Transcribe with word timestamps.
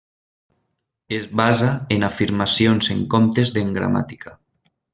Es 1.17 1.27
basa 1.41 1.67
en 1.97 2.07
afirmacions 2.09 2.91
en 2.97 3.07
comptes 3.15 3.55
d'en 3.59 3.73
gramàtica. 3.79 4.35